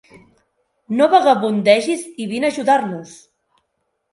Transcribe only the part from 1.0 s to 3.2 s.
No vagabundegis i vine a ajudar-nos!